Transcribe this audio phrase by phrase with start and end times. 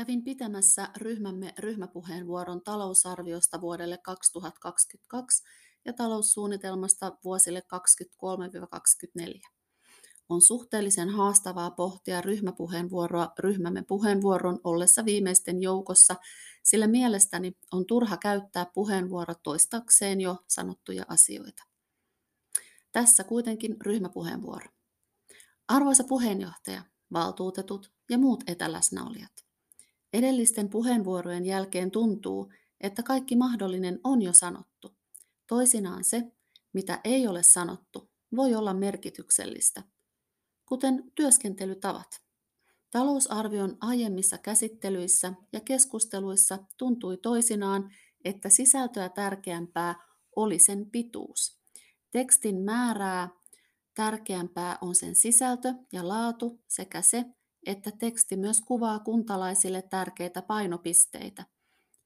[0.00, 5.42] Kävin pitämässä ryhmämme ryhmäpuheenvuoron talousarviosta vuodelle 2022
[5.84, 7.62] ja taloussuunnitelmasta vuosille
[9.20, 9.40] 2023-2024.
[10.28, 16.16] On suhteellisen haastavaa pohtia ryhmäpuheenvuoroa ryhmämme puheenvuoron ollessa viimeisten joukossa,
[16.62, 21.62] sillä mielestäni on turha käyttää puheenvuoro toistakseen jo sanottuja asioita.
[22.92, 24.66] Tässä kuitenkin ryhmäpuheenvuoro.
[25.68, 26.82] Arvoisa puheenjohtaja,
[27.12, 29.49] valtuutetut ja muut etäläsnäolijat.
[30.12, 34.96] Edellisten puheenvuorojen jälkeen tuntuu, että kaikki mahdollinen on jo sanottu.
[35.46, 36.22] Toisinaan se,
[36.72, 39.82] mitä ei ole sanottu, voi olla merkityksellistä,
[40.66, 42.20] kuten työskentelytavat.
[42.90, 47.90] Talousarvion aiemmissa käsittelyissä ja keskusteluissa tuntui toisinaan,
[48.24, 49.94] että sisältöä tärkeämpää
[50.36, 51.60] oli sen pituus.
[52.10, 53.28] Tekstin määrää
[53.94, 57.24] tärkeämpää on sen sisältö ja laatu sekä se,
[57.66, 61.44] että teksti myös kuvaa kuntalaisille tärkeitä painopisteitä.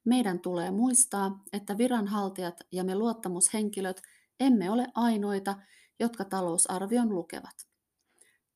[0.04, 4.02] Meidän tulee muistaa, että viranhaltijat ja me luottamushenkilöt
[4.40, 5.56] emme ole ainoita,
[6.00, 7.66] jotka talousarvion lukevat.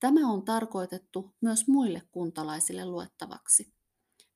[0.00, 3.72] Tämä on tarkoitettu myös muille kuntalaisille luettavaksi.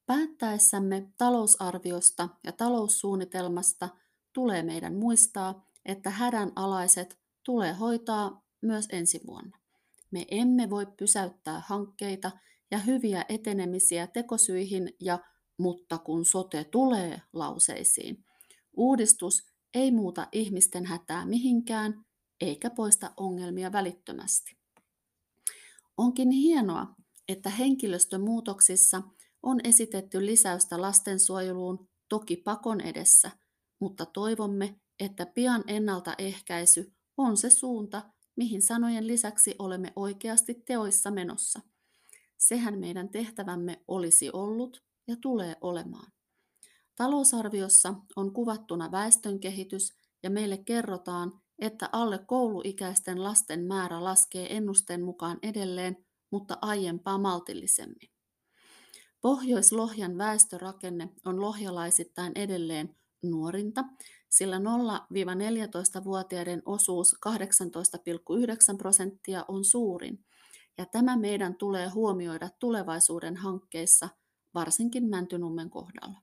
[0.07, 3.89] Päättäessämme talousarviosta ja taloussuunnitelmasta
[4.33, 9.59] tulee meidän muistaa, että hädänalaiset tulee hoitaa myös ensi vuonna.
[10.11, 12.31] Me emme voi pysäyttää hankkeita
[12.73, 15.19] ja hyviä etenemisiä tekosyihin ja
[15.59, 18.25] mutta kun sote tulee lauseisiin.
[18.77, 19.43] Uudistus
[19.75, 22.05] ei muuta ihmisten hätää mihinkään
[22.41, 24.57] eikä poista ongelmia välittömästi.
[25.97, 26.87] Onkin hienoa,
[27.29, 29.03] että henkilöstömuutoksissa
[29.43, 33.31] on esitetty lisäystä lastensuojeluun toki pakon edessä,
[33.81, 38.03] mutta toivomme, että pian ennaltaehkäisy on se suunta,
[38.37, 41.61] mihin sanojen lisäksi olemme oikeasti teoissa menossa.
[42.43, 46.13] Sehän meidän tehtävämme olisi ollut ja tulee olemaan.
[46.97, 55.39] Talousarviossa on kuvattuna väestönkehitys ja meille kerrotaan, että alle kouluikäisten lasten määrä laskee ennusteen mukaan
[55.43, 55.97] edelleen,
[56.31, 58.11] mutta aiempaa maltillisemmin.
[59.21, 63.85] Pohjois-Lohjan väestörakenne on lohjalaisittain edelleen nuorinta,
[64.29, 67.17] sillä 0-14-vuotiaiden osuus
[68.73, 70.25] 18,9 prosenttia on suurin,
[70.79, 74.09] ja tämä meidän tulee huomioida tulevaisuuden hankkeissa,
[74.55, 76.19] varsinkin Mäntynummen kohdalla.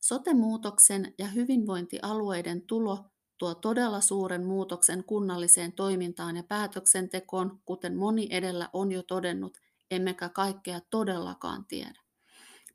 [0.00, 3.04] Sotemuutoksen ja hyvinvointialueiden tulo
[3.40, 9.58] tuo todella suuren muutoksen kunnalliseen toimintaan ja päätöksentekoon, kuten moni edellä on jo todennut,
[9.90, 12.00] emmekä kaikkea todellakaan tiedä.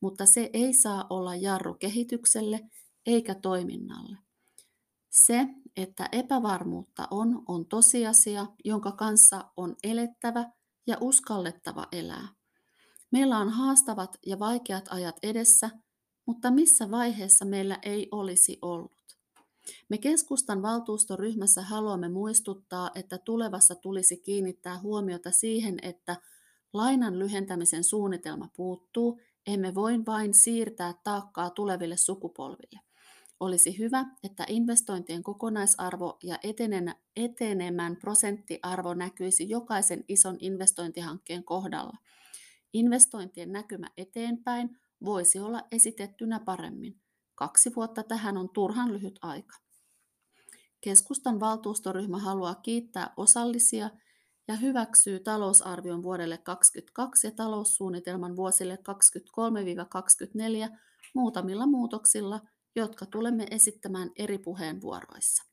[0.01, 2.59] Mutta se ei saa olla jarru kehitykselle
[3.05, 4.17] eikä toiminnalle.
[5.15, 10.51] Se, että epävarmuutta on, on tosiasia, jonka kanssa on elettävä
[10.87, 12.27] ja uskallettava elää.
[13.11, 15.69] Meillä on haastavat ja vaikeat ajat edessä,
[16.25, 18.91] mutta missä vaiheessa meillä ei olisi ollut?
[19.89, 26.17] Me keskustan valtuustoryhmässä haluamme muistuttaa, että tulevassa tulisi kiinnittää huomiota siihen, että
[26.73, 32.84] lainan lyhentämisen suunnitelma puuttuu, emme voi vain siirtää taakkaa tuleville sukupolville.
[33.39, 36.39] Olisi hyvä, että investointien kokonaisarvo ja
[37.15, 41.97] etenemän prosenttiarvo näkyisi jokaisen ison investointihankkeen kohdalla.
[42.73, 47.01] Investointien näkymä eteenpäin voisi olla esitettynä paremmin.
[47.35, 49.55] Kaksi vuotta tähän on turhan lyhyt aika.
[50.81, 53.89] Keskustan valtuustoryhmä haluaa kiittää osallisia
[54.47, 58.79] ja hyväksyy talousarvion vuodelle 2022 ja taloussuunnitelman vuosille
[60.71, 60.77] 2023-2024
[61.13, 62.41] muutamilla muutoksilla,
[62.75, 65.43] jotka tulemme esittämään eri puheenvuoroissa.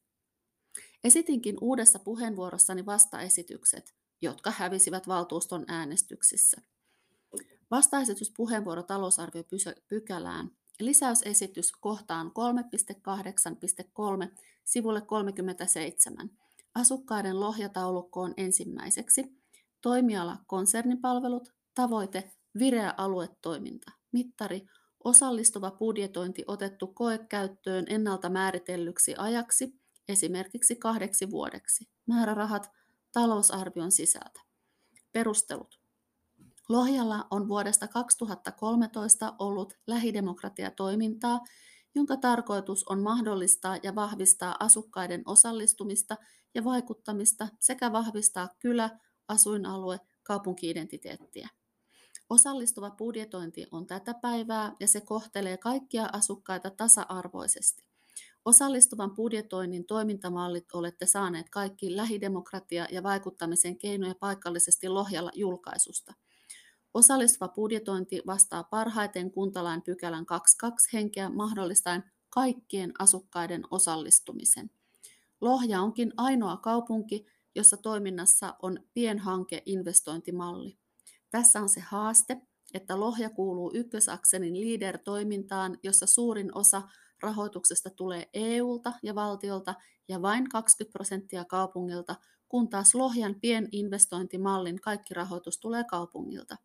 [1.04, 6.62] Esitinkin uudessa puheenvuorossani vastaesitykset, jotka hävisivät valtuuston äänestyksissä.
[7.70, 10.50] Vastaesityspuheenvuoro talousarviopykälään
[10.80, 12.32] Lisäysesitys kohtaan
[14.26, 16.30] 3.8.3 sivulle 37.
[16.74, 19.24] Asukkaiden lohjataulukkoon ensimmäiseksi.
[19.80, 24.66] Toimiala konsernipalvelut, tavoite vireä aluetoiminta, mittari
[25.04, 29.74] osallistuva budjetointi otettu koekäyttöön ennalta määritellyksi ajaksi,
[30.08, 31.88] esimerkiksi kahdeksi vuodeksi.
[32.06, 32.70] Määrärahat
[33.12, 34.40] talousarvion sisältä.
[35.12, 35.80] Perustelut.
[36.68, 41.40] Lohjalla on vuodesta 2013 ollut lähidemokratiatoimintaa,
[41.94, 46.16] jonka tarkoitus on mahdollistaa ja vahvistaa asukkaiden osallistumista
[46.54, 51.48] ja vaikuttamista sekä vahvistaa kylä, asuinalue, kaupunkiidentiteettiä.
[52.32, 57.84] Osallistuva budjetointi on tätä päivää ja se kohtelee kaikkia asukkaita tasa-arvoisesti.
[58.44, 66.14] Osallistuvan budjetoinnin toimintamallit olette saaneet kaikki lähidemokratia- ja vaikuttamisen keinoja paikallisesti Lohjalla julkaisusta.
[66.94, 74.70] Osallistuva budjetointi vastaa parhaiten kuntalain pykälän 22 henkeä mahdollistaen kaikkien asukkaiden osallistumisen.
[75.40, 80.81] Lohja onkin ainoa kaupunki, jossa toiminnassa on pienhanke-investointimalli.
[81.32, 82.40] Tässä on se haaste,
[82.74, 86.82] että Lohja kuuluu ykkösakselin leader-toimintaan, jossa suurin osa
[87.22, 89.74] rahoituksesta tulee EUlta ja valtiolta
[90.08, 92.14] ja vain 20 prosenttia kaupungilta,
[92.48, 96.56] kun taas Lohjan pieninvestointimallin kaikki rahoitus tulee kaupungilta.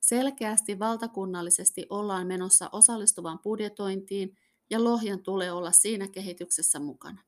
[0.00, 4.36] Selkeästi valtakunnallisesti ollaan menossa osallistuvan budjetointiin
[4.70, 7.22] ja Lohjan tulee olla siinä kehityksessä mukana.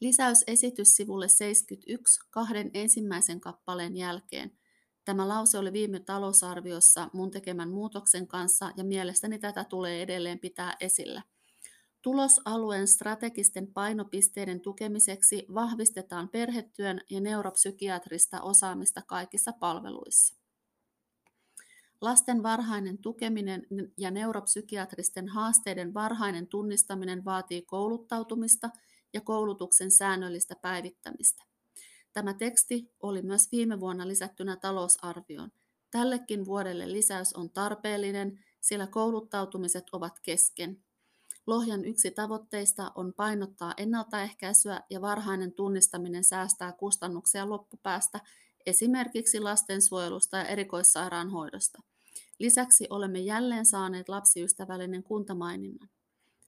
[0.00, 4.58] Lisäysesitys sivulle 71 kahden ensimmäisen kappaleen jälkeen.
[5.06, 10.76] Tämä lause oli viime talousarviossa mun tekemän muutoksen kanssa ja mielestäni tätä tulee edelleen pitää
[10.80, 11.22] esillä.
[12.02, 20.36] Tulosalueen strategisten painopisteiden tukemiseksi vahvistetaan perhetyön ja neuropsykiatrista osaamista kaikissa palveluissa.
[22.00, 23.66] Lasten varhainen tukeminen
[23.98, 28.70] ja neuropsykiatristen haasteiden varhainen tunnistaminen vaatii kouluttautumista
[29.12, 31.55] ja koulutuksen säännöllistä päivittämistä.
[32.16, 35.52] Tämä teksti oli myös viime vuonna lisättynä talousarvioon.
[35.90, 40.82] Tällekin vuodelle lisäys on tarpeellinen, sillä kouluttautumiset ovat kesken.
[41.46, 48.20] Lohjan yksi tavoitteista on painottaa ennaltaehkäisyä ja varhainen tunnistaminen säästää kustannuksia loppupäästä
[48.66, 51.82] esimerkiksi lastensuojelusta ja erikoissairaanhoidosta.
[52.38, 55.88] Lisäksi olemme jälleen saaneet lapsiystävällinen kuntamaininnan.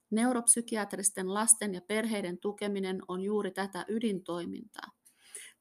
[0.09, 4.98] Neuropsykiatristen lasten ja perheiden tukeminen on juuri tätä ydintoimintaa.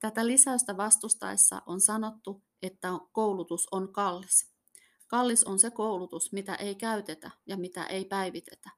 [0.01, 4.53] Tätä lisäystä vastustaessa on sanottu, että koulutus on kallis.
[5.07, 8.71] Kallis on se koulutus, mitä ei käytetä ja mitä ei päivitetä.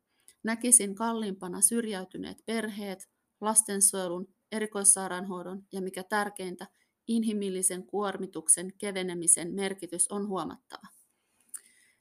[0.42, 3.08] Näkisin kalliimpana syrjäytyneet perheet,
[3.40, 6.66] lastensuojelun, erikoissairaanhoidon ja mikä tärkeintä,
[7.08, 10.86] inhimillisen kuormituksen kevenemisen merkitys on huomattava.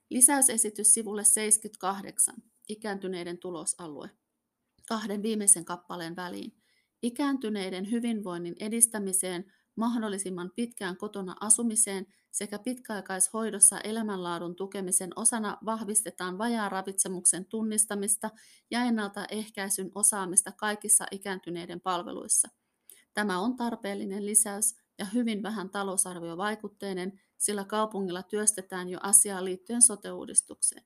[0.10, 2.36] Lisäysesitys sivulle 78,
[2.70, 4.10] ikääntyneiden tulosalue,
[4.88, 6.59] kahden viimeisen kappaleen väliin.
[7.02, 16.38] Ikääntyneiden hyvinvoinnin edistämiseen, mahdollisimman pitkään kotona asumiseen sekä pitkäaikaishoidossa elämänlaadun tukemisen osana vahvistetaan
[16.70, 18.30] ravitsemuksen tunnistamista
[18.72, 22.50] ja ennaltaehkäisyn osaamista kaikissa ikääntyneiden palveluissa.
[23.14, 30.84] Tämä on tarpeellinen lisäys ja hyvin vähän talousarviovaikutteinen, sillä kaupungilla työstetään jo asiaa liittyen sote-uudistukseen.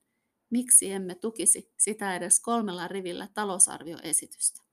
[0.50, 4.63] Miksi emme tukisi sitä edes kolmella rivillä talousarvioesitystä?